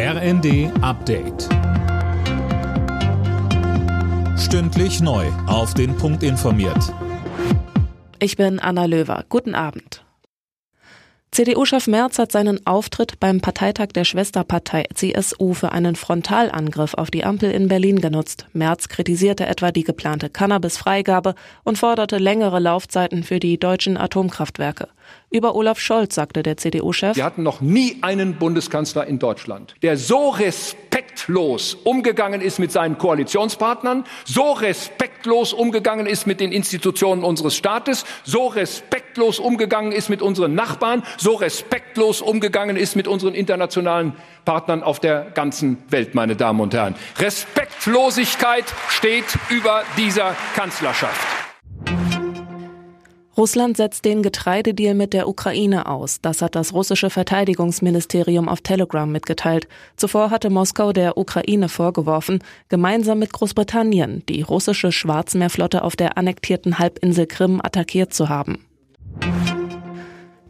RND 0.00 0.70
Update. 0.80 1.48
Stündlich 4.38 5.00
neu. 5.00 5.26
Auf 5.48 5.74
den 5.74 5.96
Punkt 5.96 6.22
informiert. 6.22 6.94
Ich 8.20 8.36
bin 8.36 8.60
Anna 8.60 8.84
Löwer. 8.84 9.24
Guten 9.28 9.56
Abend. 9.56 10.04
CDU-Chef 11.32 11.88
Merz 11.88 12.18
hat 12.18 12.32
seinen 12.32 12.64
Auftritt 12.64 13.20
beim 13.20 13.40
Parteitag 13.40 13.88
der 13.88 14.04
Schwesterpartei 14.04 14.84
CSU 14.94 15.52
für 15.52 15.72
einen 15.72 15.96
Frontalangriff 15.96 16.94
auf 16.94 17.10
die 17.10 17.24
Ampel 17.24 17.50
in 17.50 17.66
Berlin 17.66 18.00
genutzt. 18.00 18.46
Merz 18.52 18.88
kritisierte 18.88 19.46
etwa 19.46 19.72
die 19.72 19.84
geplante 19.84 20.30
Cannabis-Freigabe 20.30 21.34
und 21.64 21.76
forderte 21.76 22.18
längere 22.18 22.60
Laufzeiten 22.60 23.24
für 23.24 23.40
die 23.40 23.58
deutschen 23.58 23.96
Atomkraftwerke. 23.96 24.88
Über 25.30 25.54
Olaf 25.54 25.78
Scholz 25.78 26.14
sagte 26.14 26.42
der 26.42 26.56
CDU-Chef, 26.56 27.14
Wir 27.14 27.24
hatten 27.24 27.42
noch 27.42 27.60
nie 27.60 27.98
einen 28.00 28.36
Bundeskanzler 28.36 29.06
in 29.06 29.18
Deutschland, 29.18 29.74
der 29.82 29.98
so 29.98 30.30
respektlos 30.30 31.74
umgegangen 31.74 32.40
ist 32.40 32.58
mit 32.58 32.72
seinen 32.72 32.96
Koalitionspartnern, 32.96 34.04
so 34.24 34.52
respektlos 34.52 35.52
umgegangen 35.52 36.06
ist 36.06 36.26
mit 36.26 36.40
den 36.40 36.50
Institutionen 36.50 37.24
unseres 37.24 37.56
Staates, 37.56 38.06
so 38.24 38.46
respektlos 38.46 39.38
umgegangen 39.38 39.92
ist 39.92 40.08
mit 40.08 40.22
unseren 40.22 40.54
Nachbarn, 40.54 41.02
so 41.18 41.34
respektlos 41.34 42.22
umgegangen 42.22 42.78
ist 42.78 42.96
mit 42.96 43.06
unseren 43.06 43.34
internationalen 43.34 44.14
Partnern 44.46 44.82
auf 44.82 44.98
der 44.98 45.30
ganzen 45.34 45.76
Welt, 45.90 46.14
meine 46.14 46.36
Damen 46.36 46.60
und 46.60 46.72
Herren. 46.72 46.94
Respektlosigkeit 47.18 48.64
steht 48.88 49.26
über 49.50 49.82
dieser 49.98 50.34
Kanzlerschaft. 50.56 51.37
Russland 53.38 53.76
setzt 53.76 54.04
den 54.04 54.24
Getreidedeal 54.24 54.96
mit 54.96 55.12
der 55.12 55.28
Ukraine 55.28 55.86
aus. 55.86 56.20
Das 56.20 56.42
hat 56.42 56.56
das 56.56 56.72
russische 56.74 57.08
Verteidigungsministerium 57.08 58.48
auf 58.48 58.62
Telegram 58.62 59.10
mitgeteilt. 59.10 59.68
Zuvor 59.94 60.32
hatte 60.32 60.50
Moskau 60.50 60.92
der 60.92 61.16
Ukraine 61.16 61.68
vorgeworfen, 61.68 62.42
gemeinsam 62.68 63.20
mit 63.20 63.32
Großbritannien 63.32 64.24
die 64.28 64.42
russische 64.42 64.90
Schwarzmeerflotte 64.90 65.84
auf 65.84 65.94
der 65.94 66.18
annektierten 66.18 66.80
Halbinsel 66.80 67.26
Krim 67.26 67.60
attackiert 67.62 68.12
zu 68.12 68.28
haben. 68.28 68.67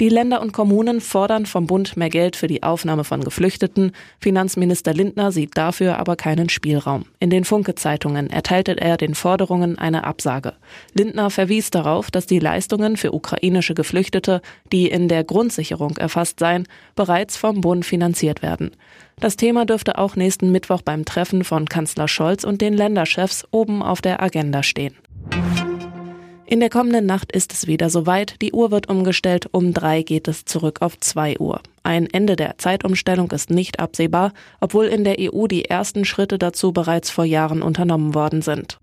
Die 0.00 0.08
Länder 0.08 0.42
und 0.42 0.52
Kommunen 0.52 1.00
fordern 1.00 1.46
vom 1.46 1.68
Bund 1.68 1.96
mehr 1.96 2.08
Geld 2.08 2.34
für 2.34 2.48
die 2.48 2.64
Aufnahme 2.64 3.04
von 3.04 3.22
Geflüchteten. 3.22 3.92
Finanzminister 4.18 4.92
Lindner 4.92 5.30
sieht 5.30 5.56
dafür 5.56 6.00
aber 6.00 6.16
keinen 6.16 6.48
Spielraum. 6.48 7.04
In 7.20 7.30
den 7.30 7.44
Funke-Zeitungen 7.44 8.28
erteilte 8.28 8.76
er 8.76 8.96
den 8.96 9.14
Forderungen 9.14 9.78
eine 9.78 10.02
Absage. 10.02 10.54
Lindner 10.94 11.30
verwies 11.30 11.70
darauf, 11.70 12.10
dass 12.10 12.26
die 12.26 12.40
Leistungen 12.40 12.96
für 12.96 13.12
ukrainische 13.12 13.74
Geflüchtete, 13.74 14.42
die 14.72 14.88
in 14.88 15.06
der 15.06 15.22
Grundsicherung 15.22 15.96
erfasst 15.96 16.40
seien, 16.40 16.66
bereits 16.96 17.36
vom 17.36 17.60
Bund 17.60 17.86
finanziert 17.86 18.42
werden. 18.42 18.72
Das 19.20 19.36
Thema 19.36 19.64
dürfte 19.64 19.96
auch 19.98 20.16
nächsten 20.16 20.50
Mittwoch 20.50 20.82
beim 20.82 21.04
Treffen 21.04 21.44
von 21.44 21.68
Kanzler 21.68 22.08
Scholz 22.08 22.42
und 22.42 22.60
den 22.60 22.74
Länderchefs 22.74 23.46
oben 23.52 23.80
auf 23.80 24.02
der 24.02 24.20
Agenda 24.20 24.64
stehen. 24.64 24.96
In 26.46 26.60
der 26.60 26.68
kommenden 26.68 27.06
Nacht 27.06 27.32
ist 27.32 27.54
es 27.54 27.66
wieder 27.66 27.88
soweit. 27.88 28.40
Die 28.42 28.52
Uhr 28.52 28.70
wird 28.70 28.90
umgestellt. 28.90 29.48
Um 29.50 29.72
drei 29.72 30.02
geht 30.02 30.28
es 30.28 30.44
zurück 30.44 30.82
auf 30.82 31.00
zwei 31.00 31.38
Uhr. 31.38 31.60
Ein 31.82 32.06
Ende 32.06 32.36
der 32.36 32.58
Zeitumstellung 32.58 33.30
ist 33.30 33.50
nicht 33.50 33.80
absehbar, 33.80 34.32
obwohl 34.60 34.86
in 34.86 35.04
der 35.04 35.16
EU 35.18 35.46
die 35.46 35.64
ersten 35.64 36.04
Schritte 36.04 36.38
dazu 36.38 36.72
bereits 36.72 37.10
vor 37.10 37.24
Jahren 37.24 37.62
unternommen 37.62 38.14
worden 38.14 38.42
sind. 38.42 38.78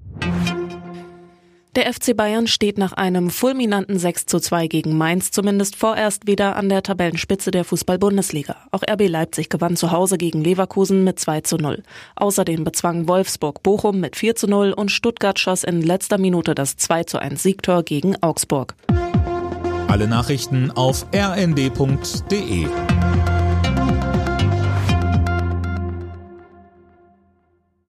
Der 1.77 1.93
FC 1.93 2.17
Bayern 2.17 2.47
steht 2.47 2.77
nach 2.77 2.91
einem 2.91 3.29
fulminanten 3.29 3.97
6 3.97 4.25
zu 4.25 4.41
2 4.41 4.67
gegen 4.67 4.97
Mainz 4.97 5.31
zumindest 5.31 5.77
vorerst 5.77 6.27
wieder 6.27 6.57
an 6.57 6.67
der 6.67 6.83
Tabellenspitze 6.83 7.49
der 7.49 7.63
Fußball-Bundesliga. 7.63 8.57
Auch 8.71 8.83
RB 8.83 9.07
Leipzig 9.07 9.49
gewann 9.49 9.77
zu 9.77 9.91
Hause 9.91 10.17
gegen 10.17 10.43
Leverkusen 10.43 11.05
mit 11.05 11.17
2 11.17 11.41
zu 11.41 11.55
0. 11.55 11.81
Außerdem 12.17 12.65
bezwang 12.65 13.07
Wolfsburg 13.07 13.63
Bochum 13.63 14.01
mit 14.01 14.17
4 14.17 14.35
zu 14.35 14.47
0 14.47 14.73
und 14.73 14.91
Stuttgart 14.91 15.39
schoss 15.39 15.63
in 15.63 15.81
letzter 15.81 16.17
Minute 16.17 16.55
das 16.55 16.75
2 16.75 17.05
zu 17.05 17.19
1 17.19 17.41
Siegtor 17.41 17.83
gegen 17.83 18.21
Augsburg. 18.21 18.75
Alle 19.87 20.09
Nachrichten 20.09 20.71
auf 20.71 21.05
rnd.de 21.15 22.67